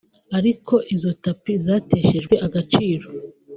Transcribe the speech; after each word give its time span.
ariko 0.37 0.73
izo 0.95 1.11
tapes 1.23 1.59
zateshejwe 1.67 2.35
agaciro 2.45 3.07